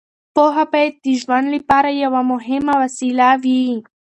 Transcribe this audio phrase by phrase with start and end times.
[0.35, 3.65] پوهه باید د ژوند لپاره یوه مهمه وسیله وي.